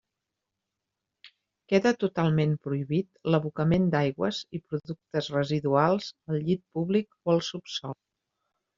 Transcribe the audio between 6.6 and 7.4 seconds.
públic o